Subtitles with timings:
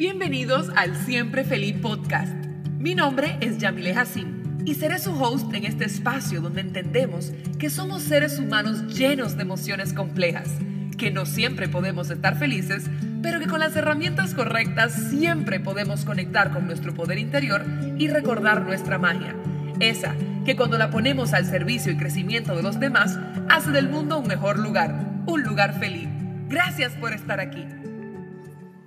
[0.00, 2.32] Bienvenidos al Siempre Feliz Podcast.
[2.78, 7.68] Mi nombre es Yamile Hassim y seré su host en este espacio donde entendemos que
[7.68, 10.48] somos seres humanos llenos de emociones complejas,
[10.96, 12.88] que no siempre podemos estar felices,
[13.20, 17.66] pero que con las herramientas correctas siempre podemos conectar con nuestro poder interior
[17.98, 19.36] y recordar nuestra magia.
[19.80, 20.14] Esa
[20.46, 23.18] que cuando la ponemos al servicio y crecimiento de los demás,
[23.50, 26.08] hace del mundo un mejor lugar, un lugar feliz.
[26.48, 27.66] Gracias por estar aquí.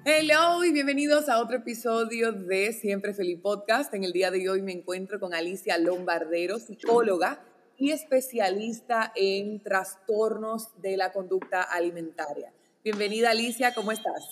[0.06, 3.94] Hello y bienvenidos a otro episodio de Siempre Feliz Podcast.
[3.94, 7.42] En el día de hoy me encuentro con Alicia Lombardero, psicóloga
[7.78, 12.52] y especialista en trastornos de la conducta alimentaria.
[12.84, 14.28] Bienvenida Alicia, ¿cómo estás?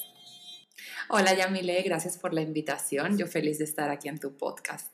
[1.08, 3.18] Hola Yamile, gracias por la invitación.
[3.18, 4.92] Yo feliz de estar aquí en tu podcast.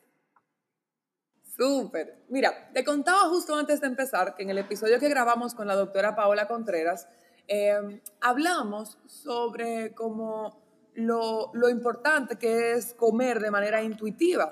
[1.58, 2.20] Súper.
[2.30, 5.74] Mira, te contaba justo antes de empezar que en el episodio que grabamos con la
[5.74, 7.08] doctora Paola Contreras,
[7.48, 10.67] eh, hablamos sobre cómo
[10.98, 14.50] lo, lo importante que es comer de manera intuitiva.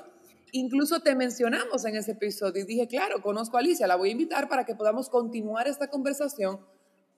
[0.54, 4.14] Incluso te mencionamos en ese episodio y dije, claro, conozco a Alicia, la voy a
[4.14, 6.60] invitar para que podamos continuar esta conversación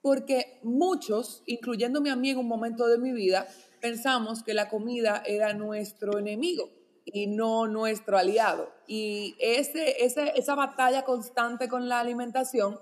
[0.02, 3.48] porque muchos, incluyéndome a mí en un momento de mi vida,
[3.82, 6.70] pensamos que la comida era nuestro enemigo
[7.04, 8.72] y no nuestro aliado.
[8.88, 12.80] Y ese, ese, esa batalla constante con la alimentación,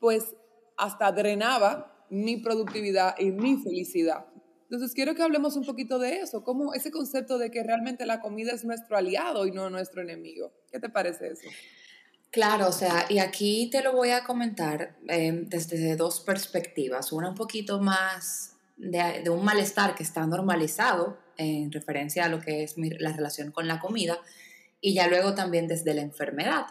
[0.00, 0.36] pues
[0.76, 4.26] hasta drenaba mi productividad y mi felicidad.
[4.68, 8.20] Entonces, quiero que hablemos un poquito de eso, como ese concepto de que realmente la
[8.20, 10.52] comida es nuestro aliado y no nuestro enemigo.
[10.72, 11.48] ¿Qué te parece eso?
[12.30, 17.12] Claro, o sea, y aquí te lo voy a comentar eh, desde dos perspectivas.
[17.12, 22.64] Una un poquito más de, un malestar que está normalizado en referencia a lo que
[22.64, 24.18] es la relación con la comida
[24.80, 26.66] y ya luego también desde la enfermedad.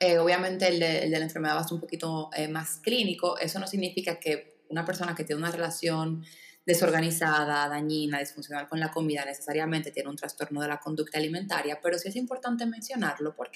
[0.00, 3.38] Eh, obviamente el de, la enfermedad va a ser un poquito eh, más clínico.
[3.38, 6.24] Eso no significa que una persona que tiene una relación
[6.66, 11.98] desorganizada, dañina, disfuncional con la comida, necesariamente tiene un trastorno de la conducta alimentaria, pero
[11.98, 13.34] sí es importante mencionarlo.
[13.34, 13.50] ¿Por?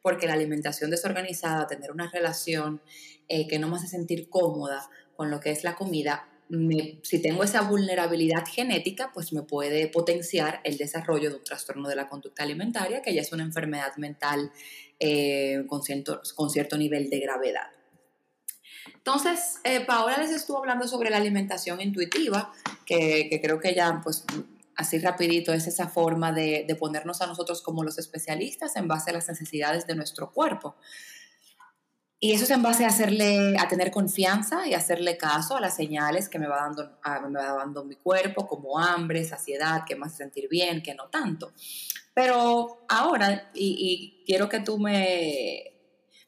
[0.00, 2.82] Porque la alimentación desorganizada, tener una relación
[3.28, 6.28] eh, que no me hace sentir cómoda con lo que es la comida,
[7.02, 11.96] si tengo esa vulnerabilidad genética, pues me puede potenciar el desarrollo de un trastorno de
[11.96, 14.52] la conducta alimentaria, que ya es una enfermedad mental
[15.00, 17.70] eh, con, cierto, con cierto nivel de gravedad.
[18.94, 22.52] Entonces, eh, Paola les estuvo hablando sobre la alimentación intuitiva,
[22.86, 24.24] que, creo que ya, pues,
[24.76, 29.10] así rapidito es esa forma de, de, ponernos a nosotros como los especialistas en base
[29.10, 30.76] a las necesidades de nuestro cuerpo.
[32.24, 35.74] Y eso es en base a hacerle, a tener confianza y hacerle caso a las
[35.74, 36.98] señales que me va dando,
[37.28, 41.52] me va dando mi cuerpo, como hambre, saciedad, que hace sentir bien, que no tanto.
[42.14, 45.64] Pero ahora, y, y quiero que tú me,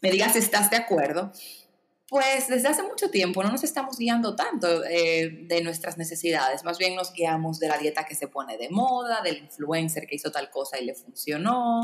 [0.00, 1.30] me digas si estás de acuerdo,
[2.08, 6.76] pues desde hace mucho tiempo no nos estamos guiando tanto eh, de nuestras necesidades, más
[6.78, 10.30] bien nos guiamos de la dieta que se pone de moda, del influencer que hizo
[10.30, 11.80] tal cosa y le funcionó,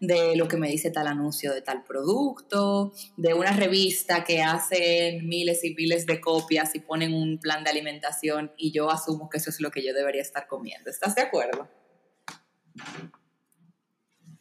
[0.00, 5.20] de lo que me dice tal anuncio de tal producto, de una revista que hace
[5.22, 9.36] miles y miles de copias y ponen un plan de alimentación y yo asumo que
[9.38, 10.90] eso es lo que yo debería estar comiendo.
[10.90, 11.68] ¿Estás de acuerdo?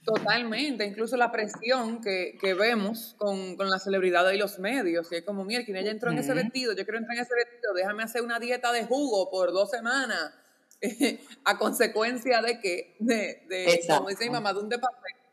[0.07, 5.17] Totalmente, incluso la presión que, que vemos con, con, la celebridad y los medios, que
[5.17, 7.73] es como, mira, quien ella entró en ese vestido, yo quiero entrar en ese vestido,
[7.75, 10.31] déjame hacer una dieta de jugo por dos semanas,
[11.43, 14.69] a consecuencia de que, de, de como dice mi mamá, de un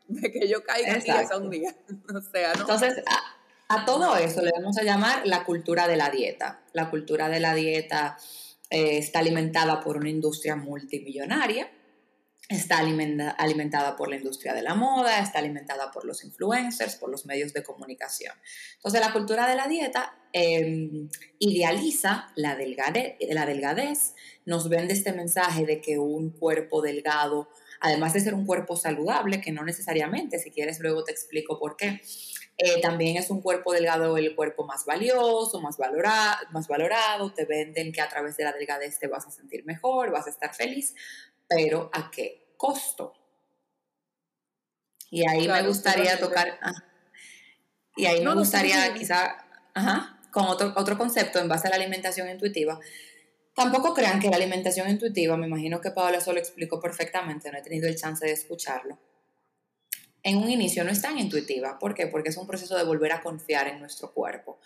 [0.07, 1.73] de que yo caiga esa un día.
[2.13, 2.61] o sea, ¿no?
[2.61, 3.01] Entonces,
[3.69, 6.61] a, todo eso le vamos a llamar la cultura de la dieta.
[6.73, 8.17] La cultura de la dieta
[8.69, 11.71] eh, está alimentada por una industria multimillonaria,
[12.47, 17.25] está alimentada por la industria de la moda, está alimentada por los influencers, por los
[17.25, 18.33] medios de comunicación.
[18.75, 24.13] Entonces la cultura de la dieta em, idealiza la delgadez, la delgadez,
[24.45, 29.41] nos vende este mensaje de que un cuerpo delgado, además de ser un cuerpo saludable,
[29.41, 31.99] que no necesariamente, si quieres luego te explico por qué,
[32.57, 37.45] eh, también es un cuerpo delgado el cuerpo más valioso, más, valorado, más valorado, te
[37.45, 40.53] venden que a través de la delgadez te vas a sentir mejor, vas a estar
[40.53, 40.93] feliz,
[41.47, 43.13] pero ¿a qué costo?
[45.09, 46.59] Y ahí me gustaría tocar,
[47.95, 49.45] y ahí me gustaría quizá,
[50.31, 52.79] con otro, otro concepto en base a la alimentación intuitiva.
[53.53, 57.57] Tampoco crean que la alimentación intuitiva, me imagino que Paola eso lo explicó perfectamente, no
[57.57, 58.99] he tenido el chance de escucharlo.
[60.23, 61.77] En un inicio no es tan intuitiva.
[61.79, 62.07] ¿Por qué?
[62.07, 64.59] Porque es un proceso de volver a confiar en nuestro cuerpo.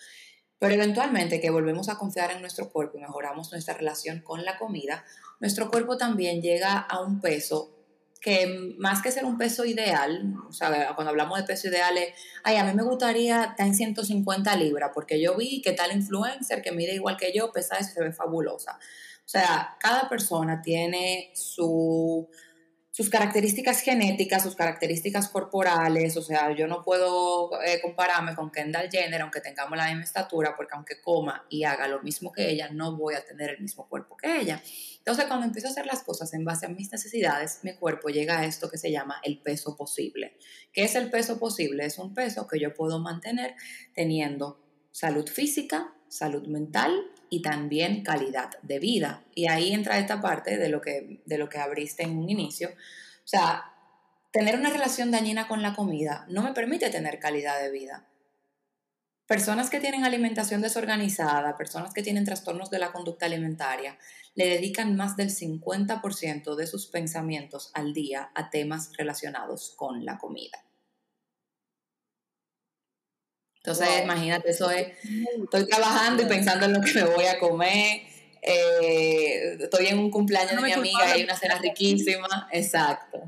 [0.57, 4.57] Pero eventualmente que volvemos a confiar en nuestro cuerpo y mejoramos nuestra relación con la
[4.57, 5.05] comida,
[5.39, 7.75] nuestro cuerpo también llega a un peso
[8.21, 12.13] que más que ser un peso ideal, o sea, cuando hablamos de peso ideal es,
[12.43, 16.61] ay, a mí me gustaría estar en 150 libras, porque yo vi que tal influencer
[16.61, 18.77] que mide igual que yo pesa eso se ve fabulosa.
[19.25, 22.27] O sea, cada persona tiene su
[22.99, 28.89] sus características genéticas, sus características corporales, o sea, yo no puedo eh, compararme con Kendall
[28.91, 32.67] Jenner aunque tengamos la misma estatura, porque aunque coma y haga lo mismo que ella,
[32.73, 34.61] no voy a tener el mismo cuerpo que ella.
[34.97, 38.39] Entonces, cuando empiezo a hacer las cosas en base a mis necesidades, mi cuerpo llega
[38.39, 40.35] a esto que se llama el peso posible.
[40.73, 41.85] ¿Qué es el peso posible?
[41.85, 43.55] Es un peso que yo puedo mantener
[43.95, 44.59] teniendo
[44.91, 46.91] salud física, salud mental
[47.29, 49.23] y también calidad de vida.
[49.35, 52.69] Y ahí entra esta parte de lo que, de lo que abriste en un inicio.
[52.69, 53.73] O sea,
[54.31, 58.05] tener una relación dañina con la comida no me permite tener calidad de vida.
[59.27, 63.99] Personas que tienen alimentación desorganizada, personas que tienen trastornos de la conducta alimentaria,
[64.33, 70.17] le dedican más del 50% de sus pensamientos al día a temas relacionados con la
[70.17, 70.63] comida.
[73.59, 74.93] Entonces, imagínate, eso es,
[75.43, 78.03] estoy trabajando y pensando en lo que me voy a comer,
[78.41, 82.47] eh, estoy en un cumpleaños de mi amiga y hay una cena riquísima.
[82.51, 83.21] Exacto,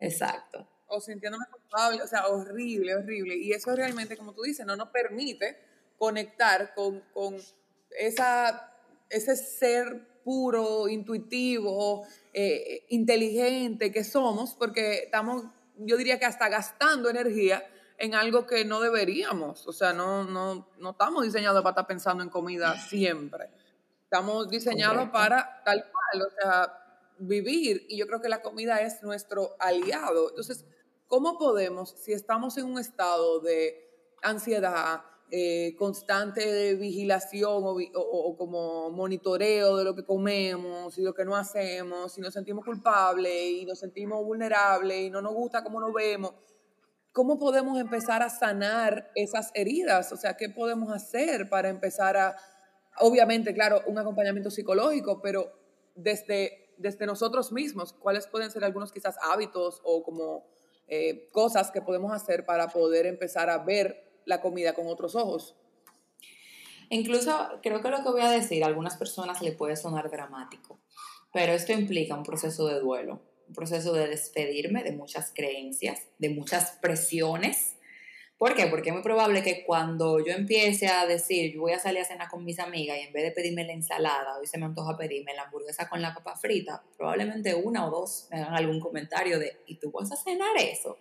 [0.00, 0.66] exacto.
[0.88, 3.36] O sintiéndome culpable, o sea, horrible, horrible.
[3.36, 5.56] Y eso realmente, como tú dices, no nos permite
[5.96, 7.36] conectar con, con
[7.96, 8.72] esa,
[9.08, 15.44] ese ser puro, intuitivo, eh, inteligente que somos, porque estamos,
[15.76, 17.64] yo diría que hasta gastando energía
[18.00, 19.68] en algo que no deberíamos.
[19.68, 23.50] O sea, no, no, no estamos diseñados para estar pensando en comida siempre.
[24.04, 26.72] Estamos diseñados para tal cual, o sea,
[27.18, 27.84] vivir.
[27.90, 30.30] Y yo creo que la comida es nuestro aliado.
[30.30, 30.64] Entonces,
[31.06, 33.86] ¿cómo podemos, si estamos en un estado de
[34.22, 41.24] ansiedad, eh, constante vigilación o, o, como monitoreo de lo que comemos y lo que
[41.24, 45.80] no hacemos, si nos sentimos culpables y nos sentimos vulnerables y no nos gusta cómo
[45.80, 46.32] nos vemos,
[47.12, 50.12] ¿cómo podemos empezar a sanar esas heridas?
[50.12, 52.36] O sea, ¿qué podemos hacer para empezar a,
[52.98, 55.52] obviamente, claro, un acompañamiento psicológico, pero
[55.94, 60.46] desde, desde nosotros mismos, ¿cuáles pueden ser algunos quizás hábitos o como
[60.88, 65.56] eh, cosas que podemos hacer para poder empezar a ver la comida con otros ojos?
[66.90, 70.80] Incluso creo que lo que voy a decir a algunas personas le puede sonar dramático,
[71.32, 76.30] pero esto implica un proceso de duelo un proceso de despedirme de muchas creencias, de
[76.30, 77.74] muchas presiones.
[78.38, 78.66] ¿Por qué?
[78.68, 82.04] Porque es muy probable que cuando yo empiece a decir, yo voy a salir a
[82.04, 84.96] cenar con mis amigas y en vez de pedirme la ensalada, hoy se me antoja
[84.96, 89.40] pedirme la hamburguesa con la papa frita, probablemente una o dos me hagan algún comentario
[89.40, 90.96] de, ¿y tú vas a cenar eso?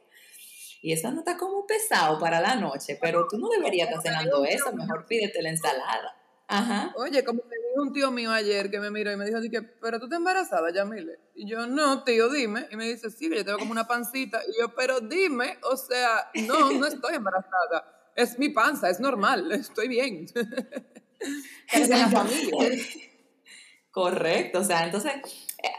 [0.81, 4.44] Y eso no está como pesado para la noche, pero tú no deberías estar cenando
[4.44, 6.16] eso, mejor pídete la ensalada.
[6.48, 6.95] Ajá.
[6.98, 7.44] Oye, como
[7.81, 9.40] un tío mío ayer que me miró y me dijo,
[9.81, 11.20] pero tú estás embarazada, Yamile.
[11.36, 12.68] Y yo, no, tío, dime.
[12.72, 14.42] Y me dice, sí, yo tengo como una pancita.
[14.48, 18.12] Y yo, pero dime, o sea, no, no estoy embarazada.
[18.16, 20.28] Es mi panza, es normal, estoy bien.
[21.74, 22.84] es la familia.
[23.92, 25.14] Correcto, o sea, entonces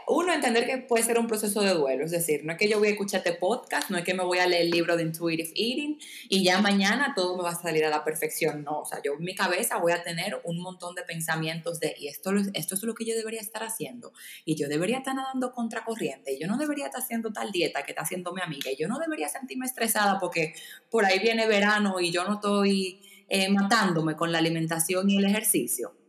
[0.07, 2.79] uno, entender que puede ser un proceso de duelo, es decir, no es que yo
[2.79, 5.03] voy a escuchar este podcast, no es que me voy a leer el libro de
[5.03, 5.99] Intuitive Eating
[6.29, 9.13] y ya mañana todo me va a salir a la perfección, no, o sea, yo
[9.13, 12.83] en mi cabeza voy a tener un montón de pensamientos de, y esto, esto es
[12.83, 14.13] lo que yo debería estar haciendo,
[14.45, 17.91] y yo debería estar nadando contracorriente, y yo no debería estar haciendo tal dieta que
[17.91, 20.53] está haciendo mi amiga, y yo no debería sentirme estresada porque
[20.89, 25.25] por ahí viene verano y yo no estoy eh, matándome con la alimentación y el
[25.25, 26.00] ejercicio.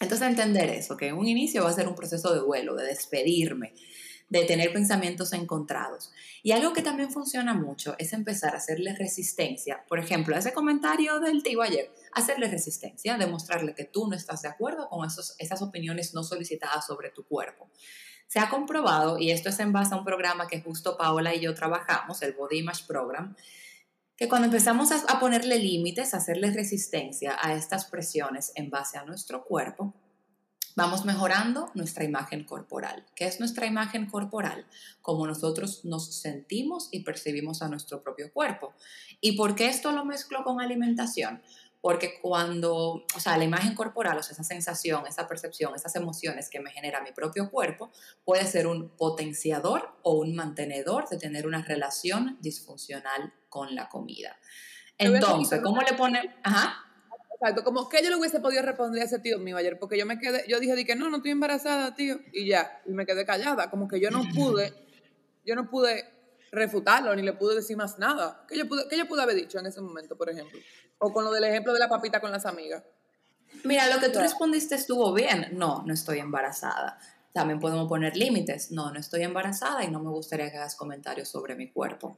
[0.00, 2.84] Entonces entender eso, que en un inicio va a ser un proceso de duelo, de
[2.84, 3.74] despedirme,
[4.28, 6.10] de tener pensamientos encontrados.
[6.42, 9.84] Y algo que también funciona mucho es empezar a hacerle resistencia.
[9.88, 14.48] Por ejemplo, ese comentario del tío ayer, hacerle resistencia, demostrarle que tú no estás de
[14.48, 17.70] acuerdo con esas opiniones no solicitadas sobre tu cuerpo.
[18.26, 21.40] Se ha comprobado, y esto es en base a un programa que justo Paola y
[21.40, 23.36] yo trabajamos, el Body Image Program,
[24.16, 29.04] que cuando empezamos a, ponerle límites, a hacerle resistencia a estas presiones en base a
[29.04, 29.94] nuestro cuerpo,
[30.74, 33.04] vamos mejorando nuestra imagen corporal.
[33.14, 34.66] ¿Qué es nuestra imagen corporal?
[35.02, 38.72] Como nosotros nos sentimos y percibimos a nuestro propio cuerpo.
[39.20, 41.42] ¿Y por qué esto lo mezclo con alimentación?
[41.86, 46.50] Porque cuando, o sea, la imagen corporal, o sea, esa sensación, esa percepción, esas emociones
[46.50, 47.92] que me genera mi propio cuerpo,
[48.24, 54.36] puede ser un potenciador o un mantenedor de tener una relación disfuncional con la comida.
[54.98, 56.34] Entonces, ¿cómo le pone?
[56.42, 56.74] Ajá.
[57.40, 60.06] Exacto, como que yo le hubiese podido responder a ese tío mío ayer, porque yo
[60.06, 63.24] me quedé, yo dije, que no, no estoy embarazada, tío, y ya, y me quedé
[63.24, 64.74] callada, como que yo no pude,
[65.44, 66.15] yo no pude
[66.52, 68.44] refutarlo, ni le pude decir más nada.
[68.48, 70.58] ¿Qué yo, pude, ¿Qué yo pude haber dicho en ese momento, por ejemplo?
[70.98, 72.82] O con lo del ejemplo de la papita con las amigas.
[73.64, 75.48] Mira, lo que tú respondiste estuvo bien.
[75.52, 76.98] No, no estoy embarazada.
[77.32, 78.70] También podemos poner límites.
[78.70, 82.16] No, no estoy embarazada y no me gustaría que hagas comentarios sobre mi cuerpo.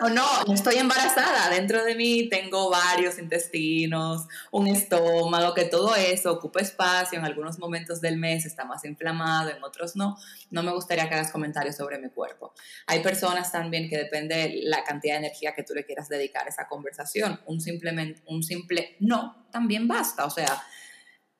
[0.00, 1.50] O no, estoy embarazada.
[1.50, 7.18] Dentro de mí tengo varios intestinos, un estómago, que todo eso ocupa espacio.
[7.18, 10.16] En algunos momentos del mes está más inflamado, en otros no.
[10.50, 12.54] No me gustaría que hagas comentarios sobre mi cuerpo.
[12.86, 16.48] Hay personas también que depende la cantidad de energía que tú le quieras dedicar a
[16.48, 17.40] esa conversación.
[17.46, 20.24] Un, simplemente, un simple no también basta.
[20.24, 20.62] O sea,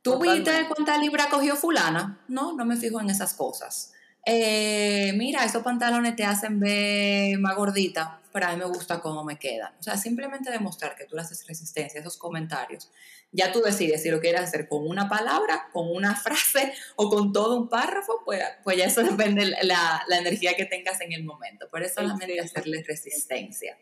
[0.03, 2.23] ¿tú viste cuánta libra cogió fulana?
[2.29, 3.93] No, no me fijo en esas cosas.
[4.25, 9.25] Eh, mira, esos pantalones te hacen ver más gordita, pero a mí me gusta cómo
[9.25, 9.75] me quedan.
[9.79, 12.91] O sea, simplemente demostrar que tú le haces resistencia a esos comentarios.
[13.31, 17.33] Ya tú decides si lo quieres hacer con una palabra, con una frase o con
[17.33, 21.25] todo un párrafo, pues, pues ya eso depende la, la energía que tengas en el
[21.25, 21.69] momento.
[21.71, 23.77] Por eso solamente hacerle resistencia.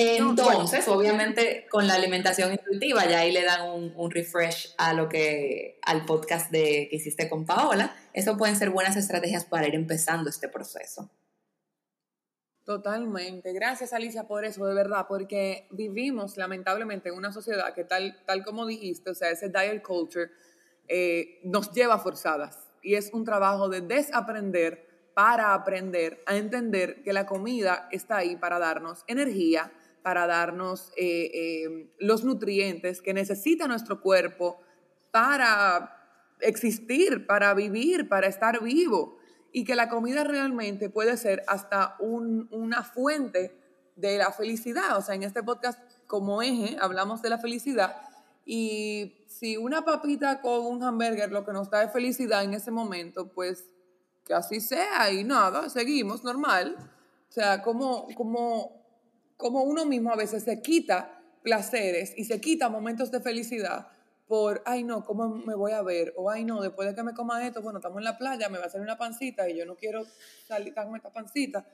[0.00, 5.80] Entonces, obviamente, con la alimentación intuitiva, ya ahí le dan un, refresh a lo que,
[5.82, 7.96] al podcast de, que hiciste con Paola.
[8.12, 11.10] Eso pueden ser buenas estrategias para ir empezando este proceso.
[12.68, 13.54] Totalmente.
[13.54, 18.44] Gracias, Alicia, por eso, de verdad, porque vivimos lamentablemente en una sociedad que tal, tal
[18.44, 20.30] como dijiste, o sea, ese diet culture
[20.86, 27.14] eh, nos lleva forzadas y es un trabajo de desaprender para aprender a entender que
[27.14, 29.72] la comida está ahí para darnos energía,
[30.02, 34.60] para darnos eh, eh, los nutrientes que necesita nuestro cuerpo
[35.10, 35.96] para
[36.40, 39.17] existir, para vivir, para estar vivo.
[39.52, 43.56] Y que la comida realmente puede ser hasta una fuente
[43.96, 44.96] de la felicidad.
[44.96, 47.96] O sea, en este podcast como eje hablamos de la felicidad.
[48.44, 52.70] Y si una papita con un hamburger lo que nos da es felicidad en ese
[52.70, 53.64] momento, pues
[54.24, 56.76] que así sea y nada, seguimos normal.
[57.28, 58.78] O sea, como, como
[59.38, 63.88] como uno mismo a veces se quita placeres y se quita momentos de felicidad
[64.28, 66.14] por, ay no, ¿cómo me voy a ver?
[66.16, 68.58] O ay no, después de que me coma esto, bueno, estamos en la playa, me
[68.58, 70.04] va a salir una pancita y yo no quiero
[70.46, 71.66] salir con esta pancita.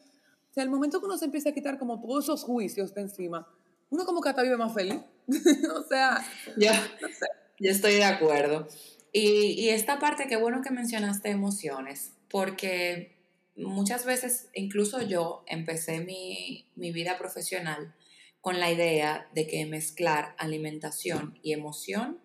[0.50, 3.02] O sea, el momento que uno se empieza a quitar como todos esos juicios de
[3.02, 3.46] encima,
[3.90, 5.00] uno como que hasta vive más feliz.
[5.74, 6.24] o sea,
[6.56, 7.26] ya, no sé.
[7.58, 8.68] yo estoy de acuerdo.
[9.12, 13.14] Y, y esta parte, qué bueno que mencionaste emociones, porque
[13.56, 17.94] muchas veces, incluso yo, empecé mi, vida profesional
[18.40, 22.18] con la idea de que mezclar alimentación y emoción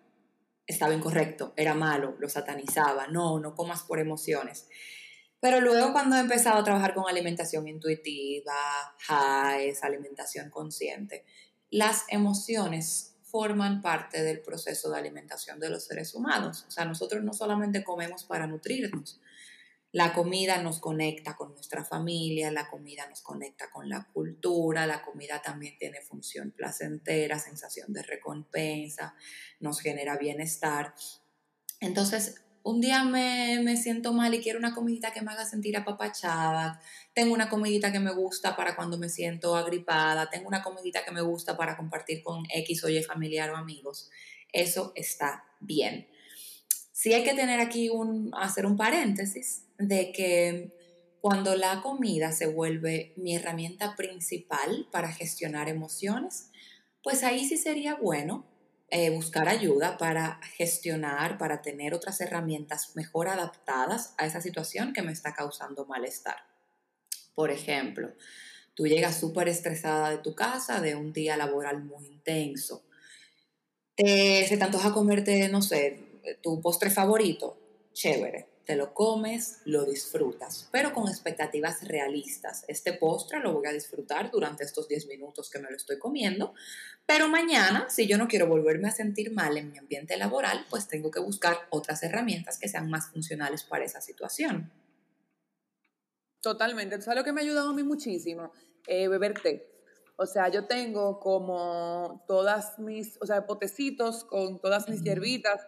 [0.70, 4.68] estaba incorrecto, era malo, lo satanizaba, no, no comas por emociones.
[5.40, 8.54] Pero luego cuando he empezado a trabajar con alimentación intuitiva,
[9.08, 11.24] highs, alimentación consciente,
[11.70, 16.64] las emociones forman parte del proceso de alimentación de los seres humanos.
[16.66, 19.20] O sea, nosotros no solamente comemos para nutrirnos,
[19.92, 25.02] la comida nos conecta con nuestra familia, la comida nos conecta con la cultura, la
[25.02, 29.14] comida también tiene función placentera, sensación de recompensa,
[29.58, 30.94] nos genera bienestar.
[31.80, 36.80] Entonces, un día me, siento mal y quiero una comidita que me haga sentir apapachada,
[37.14, 41.10] tengo una comidita que me gusta para cuando me siento agripada, tengo una comidita que
[41.10, 44.10] me gusta para compartir con X o Y familiar o amigos.
[44.52, 46.09] Eso está bien.
[47.00, 50.70] Sí hay que tener aquí un, hacer un paréntesis de que
[51.22, 56.50] cuando la comida se vuelve mi herramienta principal para gestionar emociones,
[57.02, 58.44] pues ahí sí sería bueno
[58.90, 65.00] eh, buscar ayuda para gestionar, para tener otras herramientas mejor adaptadas a esa situación que
[65.00, 66.36] me está causando malestar.
[67.34, 68.12] Por ejemplo,
[68.74, 72.84] tú llegas súper estresada de tu casa, de un día laboral muy intenso.
[73.96, 76.09] se te antoja comerte, no sé,
[76.40, 77.56] tu postre favorito,
[77.92, 82.64] chévere te lo comes, lo disfrutas, pero con expectativas realistas.
[82.68, 86.54] Este postre lo voy a disfrutar durante estos 10 minutos que me lo estoy comiendo,
[87.04, 90.86] pero mañana, si yo no quiero volverme a sentir mal en mi ambiente laboral, pues
[90.86, 94.70] tengo que buscar otras herramientas que sean más funcionales para esa situación.
[96.40, 96.94] Totalmente.
[96.94, 98.52] Eso es lo que me ha ayudado a mí muchísimo,
[98.86, 99.66] eh, beber té.
[100.14, 105.66] O sea, yo tengo como todas mis, o sea, potecitos con todas mis hierbitas,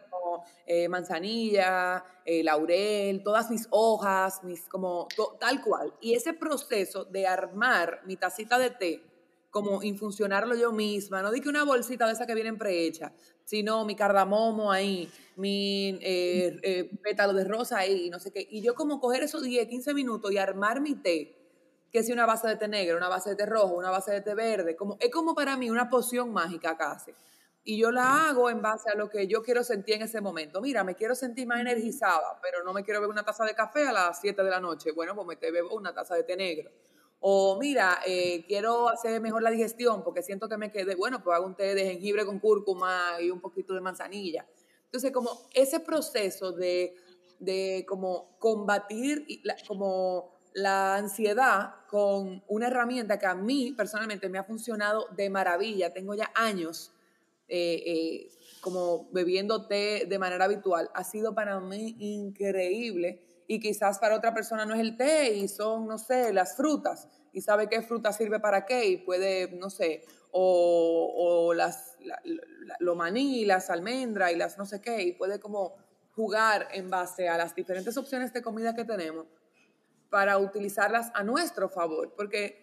[0.67, 5.09] eh, manzanilla, eh, laurel, todas mis hojas, mis como
[5.41, 5.93] tal cual.
[6.01, 9.03] Y ese proceso de armar mi tacita de té,
[9.51, 13.13] como infusionarlo yo misma, no di que una bolsita de esa que vienen prehecha,
[13.45, 18.47] sino mi cardamomo ahí, mi eh, pétalo de rosa ahí, no sé qué.
[18.51, 21.37] Y yo como coger esos 10, 15 minutos y armar mi té,
[21.93, 24.23] que si una base de té negro, una base de té rojo, una base de
[24.23, 27.13] té verde, como, es como para mí una poción mágica casi
[27.65, 30.61] y yo la hago en base a lo que yo quiero sentir en ese momento.
[30.61, 33.87] Mira, me quiero sentir más energizada, pero no me quiero beber una taza de café
[33.87, 34.91] a las 7 de la noche.
[34.93, 36.71] Bueno, pues me te bebo una taza de té negro.
[37.21, 41.37] O mira, eh, quiero hacer mejor la digestión porque siento que me quedé, bueno, pues
[41.37, 44.45] hago un té de jengibre con cúrcuma y un poquito de manzanilla.
[44.87, 46.97] Entonces, como ese proceso de,
[47.39, 49.25] de como combatir,
[49.69, 55.93] como la ansiedad con una herramienta que a mí personalmente me ha funcionado de maravilla.
[55.93, 56.93] Tengo ya años
[57.55, 58.31] eh, eh,
[58.63, 60.89] como bebiendo té de manera habitual.
[60.95, 63.21] Ha sido para mí increíble.
[63.47, 67.09] Y quizás para otra persona no es el té y son, no sé, las frutas.
[67.31, 71.99] Y sabe qué fruta sirve para qué y puede, no sé, o, las,
[72.79, 75.03] lo maní, las almendras y las no sé qué.
[75.03, 75.75] Y puede como
[76.13, 79.27] jugar en base a las diferentes opciones de comida que tenemos
[80.09, 82.62] para utilizarlas a nuestro favor, porque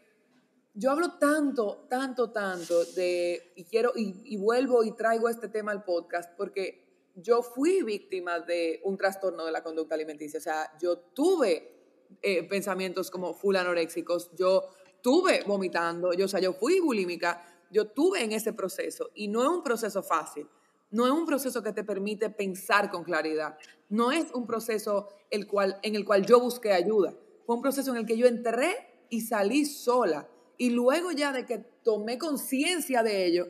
[0.79, 5.83] yo hablo tanto, tanto, tanto de, y quiero, y, vuelvo y traigo este tema al
[5.83, 10.98] podcast, porque yo fui víctima de un trastorno de la conducta alimenticia, o sea, yo
[10.98, 14.69] tuve eh, pensamientos como full anoréxicos, yo
[15.01, 19.43] tuve vomitando, yo, o sea, yo fui bulímica, yo tuve en ese proceso, y no
[19.43, 20.48] es un proceso fácil,
[20.91, 23.57] no es un proceso que te permite pensar con claridad,
[23.89, 27.13] no es un proceso el cual, en el cual yo busqué ayuda,
[27.45, 30.25] fue un proceso en el que yo entré y salí sola.
[30.60, 33.48] Y luego ya de que tomé conciencia de ello,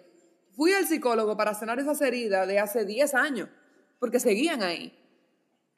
[0.52, 3.50] fui al psicólogo para sanar esas heridas de hace 10 años,
[4.00, 4.96] porque seguían ahí.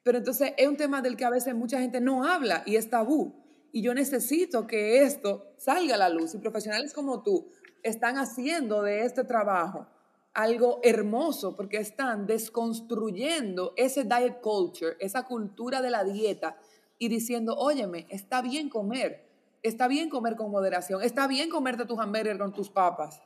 [0.03, 2.89] Pero entonces es un tema del que a veces mucha gente no habla y es
[2.89, 3.33] tabú.
[3.71, 6.35] Y yo necesito que esto salga a la luz.
[6.35, 7.47] Y profesionales como tú
[7.81, 9.87] están haciendo de este trabajo
[10.33, 16.57] algo hermoso porque están desconstruyendo ese diet culture, esa cultura de la dieta
[16.97, 19.30] y diciendo, óyeme, está bien comer,
[19.63, 23.21] está bien comer con moderación, está bien comerte tus hamburguesas con tus papas,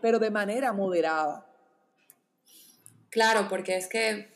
[0.00, 1.46] pero de manera moderada.
[3.10, 4.32] Claro, porque es que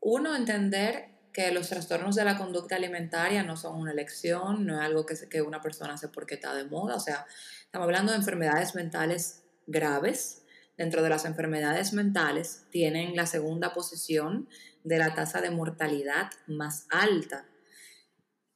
[0.00, 4.80] uno entender que los trastornos de la conducta alimentaria no son una elección, no es
[4.80, 7.26] algo que, que una persona hace porque está de moda, o sea,
[7.64, 10.40] estamos hablando de enfermedades mentales graves.
[10.76, 14.48] Dentro de las enfermedades mentales tienen la segunda posición
[14.82, 17.46] de la tasa de mortalidad más alta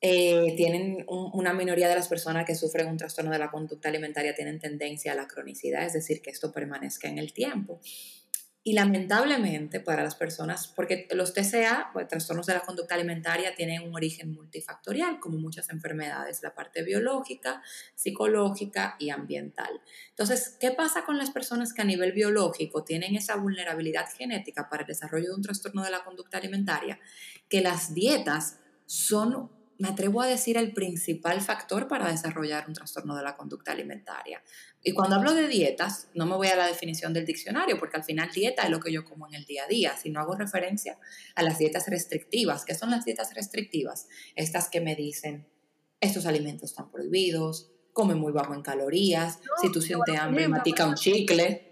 [0.01, 4.35] eh, tienen una minoría de las personas que sufren un trastorno de la conducta alimentaria
[4.35, 7.81] tienen tendencia a la cronicidad, es decir, que esto permanezca en el tiempo.
[8.63, 13.83] Y lamentablemente para las personas, porque los TCA, pues, trastornos de la conducta alimentaria, tienen
[13.83, 17.63] un origen multifactorial, como muchas enfermedades, la parte biológica,
[17.95, 19.81] psicológica y ambiental.
[20.11, 24.83] Entonces, ¿qué pasa con las personas que a nivel biológico tienen esa vulnerabilidad genética para
[24.83, 27.01] el desarrollo de un trastorno de la conducta alimentaria?
[27.49, 33.17] Que las dietas son me atrevo a decir, el principal factor para desarrollar un trastorno
[33.17, 34.43] de la conducta alimentaria.
[34.83, 38.05] Y cuando hablo de dietas, no me voy a la definición del diccionario, porque al
[38.05, 40.99] final dieta es lo que yo como en el día a día, sino hago referencia
[41.37, 42.65] a las dietas restrictivas.
[42.65, 44.09] ¿Qué son las dietas restrictivas?
[44.35, 45.47] Estas que me dicen,
[46.01, 50.95] estos alimentos están prohibidos, come muy bajo en calorías, si tú sientes hambre, matica un
[50.95, 51.68] chicle.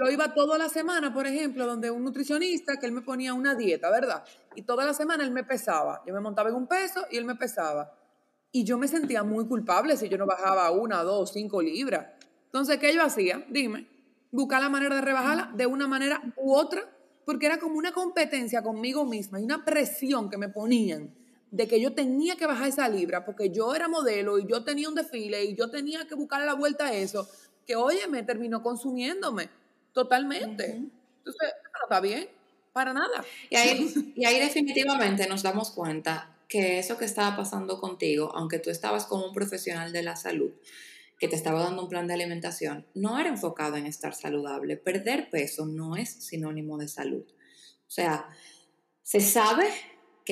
[0.00, 3.54] Yo iba toda la semana, por ejemplo, donde un nutricionista que él me ponía una
[3.54, 4.24] dieta, ¿verdad?
[4.54, 6.02] Y toda la semana él me pesaba.
[6.06, 7.92] Yo me montaba en un peso y él me pesaba.
[8.50, 12.06] Y yo me sentía muy culpable si yo no bajaba una, dos, cinco libras.
[12.46, 13.44] Entonces, ¿qué yo hacía?
[13.50, 13.86] Dime,
[14.30, 16.82] buscar la manera de rebajarla de una manera u otra,
[17.26, 21.14] porque era como una competencia conmigo misma y una presión que me ponían
[21.50, 24.88] de que yo tenía que bajar esa libra porque yo era modelo y yo tenía
[24.88, 27.28] un desfile y yo tenía que buscarle la vuelta a eso,
[27.66, 29.59] que oye, me terminó consumiéndome.
[29.92, 30.66] Totalmente.
[30.66, 32.28] Entonces, no está bien,
[32.72, 33.24] para nada.
[33.48, 38.58] Y ahí, y ahí definitivamente nos damos cuenta que eso que estaba pasando contigo, aunque
[38.58, 40.52] tú estabas como un profesional de la salud,
[41.18, 44.76] que te estaba dando un plan de alimentación, no era enfocado en estar saludable.
[44.76, 47.24] Perder peso no es sinónimo de salud.
[47.86, 48.26] O sea,
[49.02, 49.68] se sabe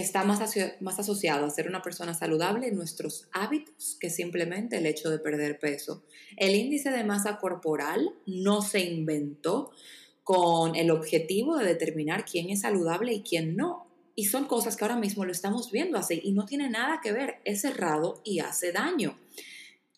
[0.01, 0.41] está más,
[0.81, 5.19] más asociado a ser una persona saludable en nuestros hábitos que simplemente el hecho de
[5.19, 6.05] perder peso.
[6.37, 9.71] El índice de masa corporal no se inventó
[10.25, 13.87] con el objetivo de determinar quién es saludable y quién no.
[14.15, 17.13] Y son cosas que ahora mismo lo estamos viendo así y no tiene nada que
[17.13, 19.19] ver, es cerrado y hace daño.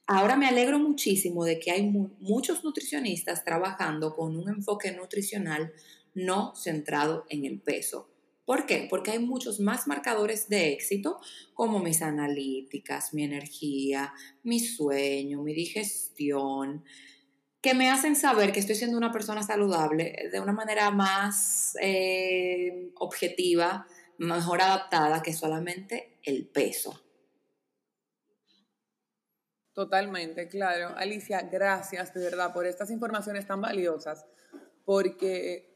[0.06, 5.72] Ahora me alegro muchísimo de que hay muchos nutricionistas trabajando con un enfoque nutricional
[6.14, 8.09] no centrado en el peso.
[8.50, 8.88] ¿Por qué?
[8.90, 11.20] Porque hay muchos más marcadores de éxito
[11.54, 16.84] como mis analíticas, mi energía, mi sueño, mi digestión,
[17.62, 22.90] que me hacen saber que estoy siendo una persona saludable de una manera más eh,
[22.96, 23.86] objetiva,
[24.18, 27.00] mejor adaptada que solamente el peso.
[29.74, 30.96] Totalmente, claro.
[30.96, 34.26] Alicia, gracias de verdad por estas informaciones tan valiosas,
[34.84, 35.69] porque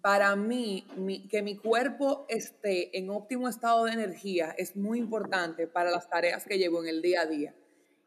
[0.00, 0.86] para mí,
[1.30, 6.44] que mi cuerpo esté en óptimo estado de energía es muy importante para las tareas
[6.44, 7.54] que llevo en el día a día.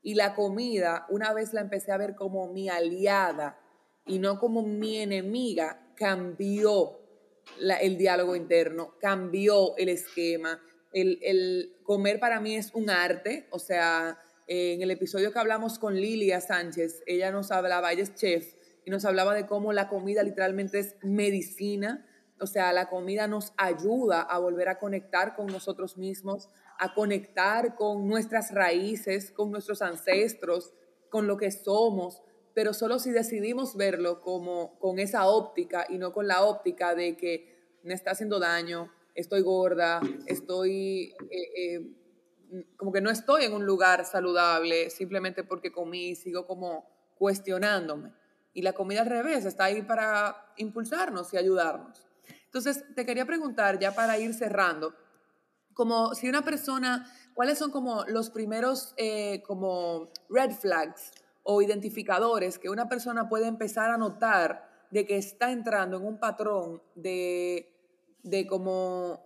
[0.01, 3.59] Y la comida, una vez la empecé a ver como mi aliada
[4.05, 6.99] y no como mi enemiga, cambió
[7.81, 10.61] el diálogo interno, cambió el esquema.
[10.93, 15.95] el, comer para mí es un arte, o sea, en el episodio que hablamos con
[15.95, 18.54] Lilia Sánchez, ella nos hablaba, ella es chef,
[18.85, 22.05] y nos hablaba de cómo la comida literalmente es medicina,
[22.39, 27.75] o sea, la comida nos ayuda a volver a conectar con nosotros mismos, a conectar
[27.75, 30.73] con nuestras raíces, con nuestros ancestros,
[31.09, 32.21] con lo que somos,
[32.53, 37.17] pero solo si decidimos verlo como con esa óptica y no con la óptica de
[37.17, 41.95] que me está haciendo daño, estoy gorda, estoy eh, eh,
[42.77, 48.11] como que no estoy en un lugar saludable simplemente porque comí y sigo como cuestionándome.
[48.55, 52.07] Y la comida al revés está ahí para impulsarnos y ayudarnos.
[52.45, 54.95] Entonces, te quería preguntar, ya para ir cerrando,
[55.73, 61.11] como si una persona, ¿cuáles son como los primeros eh, como red flags
[61.43, 66.17] o identificadores que una persona puede empezar a notar de que está entrando en un
[66.17, 67.73] patrón de,
[68.23, 69.21] de como,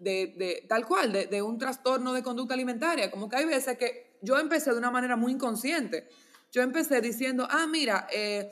[0.00, 3.08] de, de tal cual, de, de un trastorno de conducta alimentaria?
[3.08, 6.08] Como que hay veces que yo empecé de una manera muy inconsciente.
[6.56, 8.50] Yo empecé diciendo, ah, mira, eh,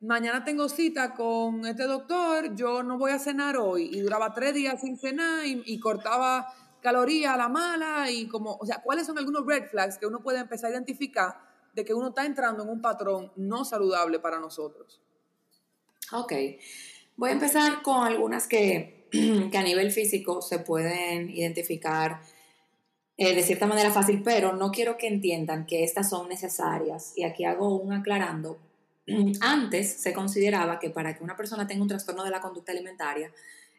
[0.00, 3.88] mañana tengo cita con este doctor, yo no voy a cenar hoy.
[3.94, 8.66] Y duraba tres días sin cenar y, cortaba calorías a la mala y como, o
[8.66, 11.40] sea, ¿cuáles son algunos red flags que uno puede empezar a identificar
[11.72, 15.00] de que uno está entrando en un patrón no saludable para nosotros?
[16.12, 16.34] Ok,
[17.16, 19.08] voy a empezar con algunas que,
[19.50, 22.20] que a nivel físico se pueden identificar
[23.18, 27.12] eh, de cierta manera fácil, pero no quiero que entiendan que estas son necesarias.
[27.16, 28.58] Y aquí hago un aclarando
[29.40, 33.32] antes se consideraba que para que una persona tenga un trastorno de la conducta alimentaria,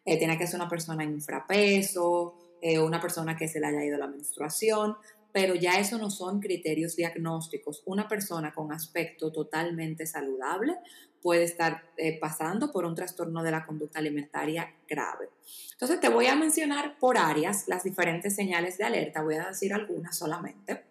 [0.05, 3.97] eh, tenía que ser una persona infrapeso, eh, una persona que se le haya ido
[3.97, 4.95] la menstruación,
[5.31, 7.83] pero ya eso no son criterios diagnósticos.
[7.85, 10.77] Una persona con aspecto totalmente saludable
[11.21, 15.29] puede estar eh, pasando por un trastorno de la conducta alimentaria grave.
[15.71, 19.73] Entonces te voy a mencionar por áreas las diferentes señales de alerta, voy a decir
[19.73, 20.83] algunas solamente.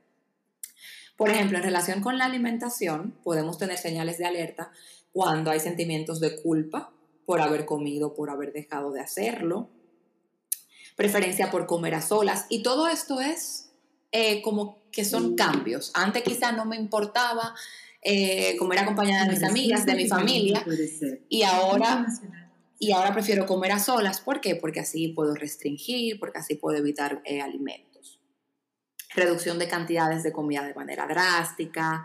[1.17, 4.71] Por ejemplo, en relación con la alimentación, podemos tener señales de alerta
[5.13, 6.93] cuando hay sentimientos de culpa
[7.25, 9.71] por haber comido, por haber dejado de hacerlo,
[10.95, 13.73] preferencia por comer a solas, y todo esto es
[14.13, 15.37] eh, como que son mm.
[15.37, 15.91] cambios.
[15.95, 17.55] Antes quizá no me importaba
[18.09, 20.65] eh, comer acompañada de mis amigas, de mi familia,
[21.29, 22.07] y ahora
[22.79, 24.21] y ahora prefiero comer a solas.
[24.21, 24.55] ¿Por qué?
[24.55, 27.87] Porque así puedo restringir, porque así puedo evitar eh, alimentos
[29.17, 32.05] reducción de cantidades de comida de manera drástica,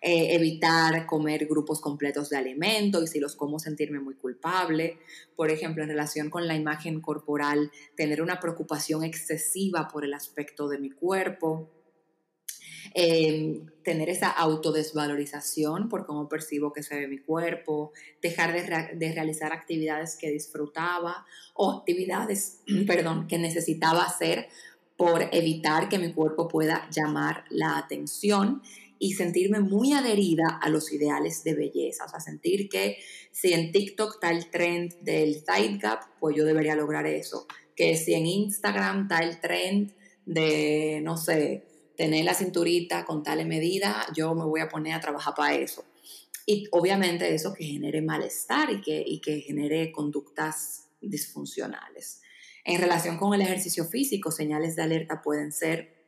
[0.00, 4.98] eh, evitar comer grupos completos de alimento y si los como sentirme muy culpable.
[5.36, 10.68] Por ejemplo, en relación con la imagen corporal, tener una preocupación excesiva por el aspecto
[10.68, 11.70] de mi cuerpo.
[12.94, 19.12] Em, tener esa autodesvalorización por cómo percibo que se ve mi cuerpo, dejar de, de
[19.12, 21.24] realizar actividades que disfrutaba
[21.54, 24.48] o actividades, perdón, que necesitaba hacer
[24.96, 28.62] por evitar que mi cuerpo pueda llamar la atención
[28.98, 32.04] y sentirme muy adherida a los ideales de belleza.
[32.04, 32.98] O sea, sentir que
[33.30, 37.46] si en TikTok está el trend del thigh gap, pues yo debería lograr eso.
[37.76, 39.92] Que si en Instagram está el trend
[40.26, 41.67] de, no sé,
[41.98, 45.84] tener la cinturita con tal medida, yo me voy a poner a trabajar para eso.
[46.46, 52.22] Y obviamente eso que genere malestar y que, y que genere conductas disfuncionales.
[52.64, 55.98] En relación con el ejercicio físico, señales de alerta pueden ser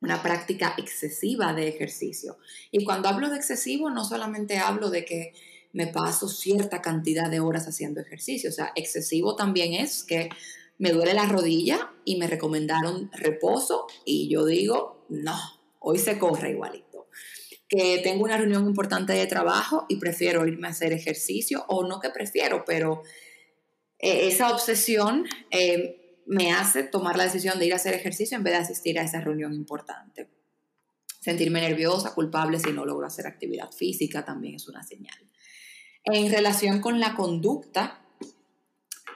[0.00, 2.38] una práctica excesiva de ejercicio.
[2.70, 5.34] Y cuando hablo de excesivo, no solamente hablo de que
[5.72, 10.30] me paso cierta cantidad de horas haciendo ejercicio, o sea, excesivo también es que
[10.78, 15.36] me duele la rodilla y me recomendaron reposo y yo digo, no,
[15.80, 17.08] hoy se corre igualito.
[17.68, 22.00] Que tengo una reunión importante de trabajo y prefiero irme a hacer ejercicio, o no
[22.00, 23.02] que prefiero, pero
[23.98, 28.44] eh, esa obsesión eh, me hace tomar la decisión de ir a hacer ejercicio en
[28.44, 30.30] vez de asistir a esa reunión importante.
[31.20, 35.18] Sentirme nerviosa, culpable si no logro hacer actividad física también es una señal.
[36.04, 38.07] En relación con la conducta,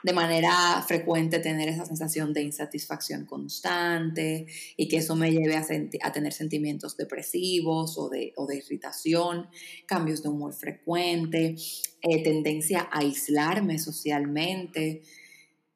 [0.03, 6.11] de manera frecuente tener esa sensación de insatisfacción constante y que eso me lleve a,
[6.11, 9.47] tener sentimientos depresivos o de, irritación,
[9.85, 11.55] cambios de humor frecuente,
[12.01, 15.03] eh, tendencia a aislarme socialmente.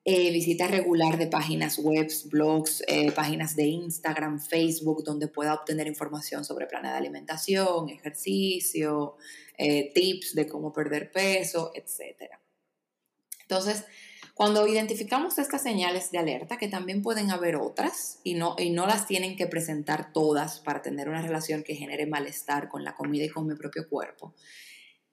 [0.03, 5.87] Eh, visita regular de páginas web, blogs, eh, páginas de Instagram, Facebook, donde pueda obtener
[5.87, 9.15] información sobre planes de alimentación, ejercicio,
[9.57, 12.29] tips de cómo perder peso, etc.
[13.41, 13.85] Entonces,
[14.37, 18.85] cuando identificamos estas señales de alerta, que también pueden haber otras y no, y no
[18.85, 23.25] las tienen que presentar todas para tener una relación que genere malestar con la comida
[23.25, 24.35] y con mi propio cuerpo,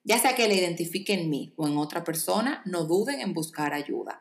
[0.03, 3.73] ya sea que la identifique en mí o en otra persona, no duden en buscar
[3.73, 4.21] ayuda.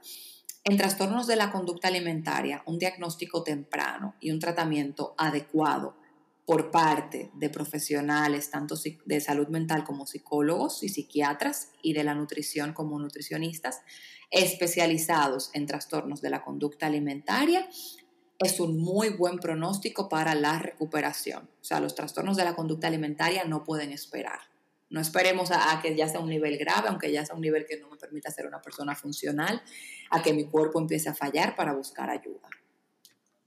[0.64, 5.98] En trastornos de la conducta alimentaria, un diagnóstico temprano y un tratamiento adecuado
[6.46, 8.76] por parte de profesionales tanto
[9.06, 13.82] de salud mental como psicólogos y psiquiatras y de la nutrición como nutricionistas
[14.30, 17.68] especializados en trastornos de la conducta alimentaria
[18.40, 21.50] es un muy buen pronóstico para la recuperación.
[21.62, 24.40] O sea, los trastornos de la conducta alimentaria no pueden esperar.
[24.90, 27.80] No esperemos a, que ya sea un nivel grave, aunque ya sea un nivel que
[27.80, 29.62] no me permita ser una persona funcional,
[30.12, 32.50] a que mi cuerpo empiece a fallar para buscar ayuda.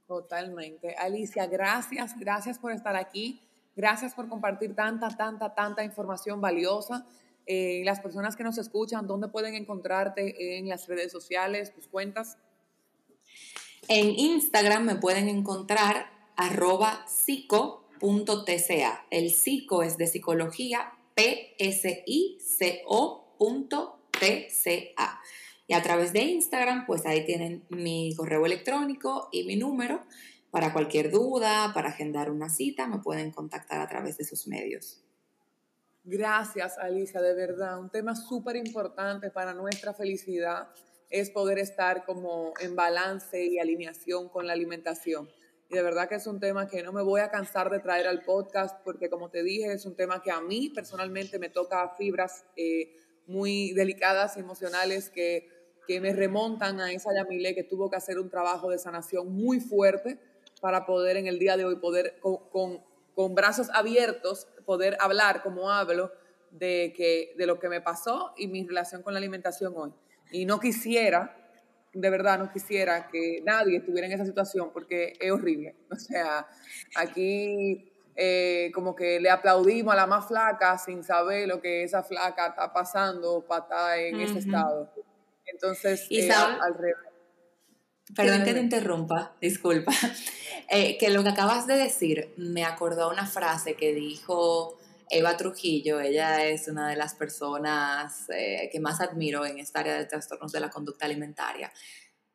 [0.06, 0.94] Totalmente.
[0.94, 3.40] Alicia, gracias, gracias por estar aquí.
[3.74, 7.04] Gracias por compartir tanta, tanta, tanta información valiosa.
[7.46, 12.38] Eh, las personas que nos escuchan, ¿dónde pueden encontrarte en las redes sociales, tus cuentas?
[13.88, 17.84] En Instagram me pueden encontrar arroba psico.tca.
[19.10, 21.60] El psico es de psicología, P-S-I-C-O.tca.
[25.66, 30.04] Y a través de Instagram, pues ahí tienen mi correo electrónico y mi número.
[30.50, 35.02] Para cualquier duda, para agendar una cita, me pueden contactar a través de sus medios.
[36.04, 37.80] Gracias, Alicia, de verdad.
[37.80, 40.68] Un tema súper importante para nuestra felicidad
[41.10, 45.28] es poder estar como en balance y alineación con la alimentación.
[45.68, 48.06] Y de verdad que es un tema que no me voy a cansar de traer
[48.06, 51.88] al podcast porque, como te dije, es un tema que a mí personalmente me toca
[51.96, 52.94] fibras eh,
[53.26, 55.55] muy delicadas y emocionales que
[55.86, 59.60] que me remontan a esa Yamile que tuvo que hacer un trabajo de sanación muy
[59.60, 60.18] fuerte
[60.60, 62.80] para poder en el día de hoy poder con,
[63.14, 66.12] con, brazos abiertos poder hablar como hablo
[66.50, 69.92] de, que, de lo que me pasó y mi relación con la alimentación hoy.
[70.30, 71.36] Y no quisiera,
[71.92, 75.76] de verdad no quisiera que nadie estuviera en esa situación porque es horrible.
[75.90, 76.46] O sea,
[76.96, 82.02] aquí eh, como que le aplaudimos a la más flaca sin saber lo que esa
[82.02, 84.90] flaca está pasando para estar en ese estado.
[85.46, 86.96] Entonces, ¿Y eh, al revés.
[88.14, 89.92] Perdón que te interrumpa, disculpa.
[90.68, 94.76] Eh, que lo que acabas de decir me acordó una frase que dijo
[95.08, 96.00] Eva Trujillo.
[96.00, 100.50] Ella es una de las personas eh, que más admiro en esta área de trastornos
[100.50, 101.72] de la conducta alimentaria.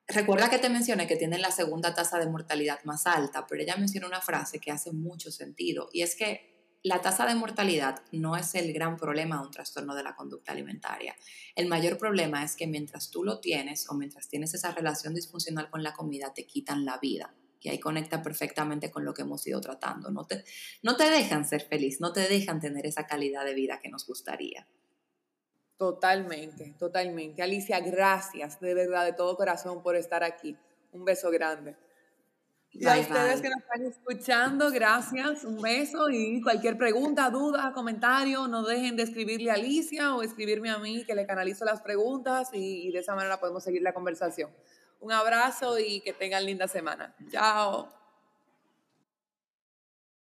[0.07, 3.75] Recuerda que te mencioné que tienen la segunda tasa de mortalidad más alta, pero ella
[3.75, 6.50] menciona una frase que hace mucho sentido y es que
[6.83, 10.51] la tasa de mortalidad no es el gran problema de un trastorno de la conducta
[10.51, 11.15] alimentaria.
[11.55, 15.69] El mayor problema es que mientras tú lo tienes o mientras tienes esa relación disfuncional
[15.69, 17.35] con la comida, te quitan la vida.
[17.59, 20.09] Y ahí conecta perfectamente con lo que hemos ido tratando.
[20.09, 20.43] No te,
[20.81, 24.07] no te dejan ser feliz, no te dejan tener esa calidad de vida que nos
[24.07, 24.67] gustaría.
[25.77, 27.43] Totalmente, totalmente.
[27.43, 30.57] Alicia, gracias de verdad, de todo corazón por estar aquí.
[30.91, 31.75] Un beso grande.
[32.73, 38.47] Y a ustedes que nos están escuchando, gracias, un beso y cualquier pregunta, duda, comentario,
[38.47, 42.49] no dejen de escribirle a Alicia o escribirme a mí que le canalizo las preguntas
[42.53, 44.49] y, y de esa manera podemos seguir la conversación.
[45.01, 47.13] Un abrazo y que tengan linda semana.
[47.29, 48.00] Chao.